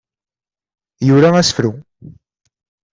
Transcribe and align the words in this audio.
Yura 1.07 1.29
asefru. 1.41 1.71